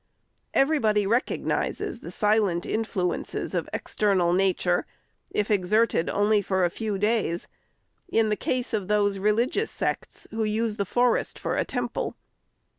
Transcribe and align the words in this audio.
Everybody 0.55 1.05
recognizes 1.05 1.99
the 1.99 2.09
silent 2.09 2.63
influ 2.63 3.15
ences 3.15 3.53
of 3.53 3.69
external 3.71 4.33
nature, 4.33 4.87
if 5.29 5.51
exerted 5.51 6.09
only 6.09 6.41
for 6.41 6.65
a 6.65 6.71
few 6.71 6.97
days, 6.97 7.47
in 8.09 8.29
the 8.29 8.35
case 8.35 8.73
of 8.73 8.87
those 8.87 9.19
religious 9.19 9.69
sects 9.69 10.27
who 10.31 10.43
use 10.43 10.77
the 10.77 10.85
forest 10.85 11.37
for 11.37 11.55
a 11.55 11.65
temple. 11.65 12.15